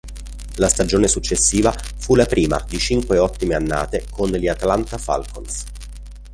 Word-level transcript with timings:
La 0.55 0.67
stagione 0.67 1.07
successiva 1.07 1.71
fu 1.71 2.15
la 2.15 2.25
prima 2.25 2.59
di 2.67 2.79
cinque 2.79 3.19
ottime 3.19 3.53
annate 3.53 4.05
con 4.09 4.31
gli 4.31 4.47
Atlanta 4.47 4.97
Falcons. 4.97 5.65